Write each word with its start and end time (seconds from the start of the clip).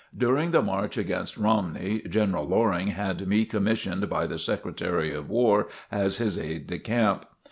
During 0.17 0.49
the 0.49 0.63
march 0.63 0.97
against 0.97 1.37
Romney, 1.37 2.01
General 2.09 2.43
Loring 2.47 2.87
had 2.87 3.27
me 3.27 3.45
commissioned 3.45 4.09
by 4.09 4.25
the 4.25 4.39
Secretary 4.39 5.13
of 5.13 5.29
War 5.29 5.67
as 5.91 6.17
his 6.17 6.39
aide 6.39 6.65
de 6.65 6.79
camp. 6.79 7.25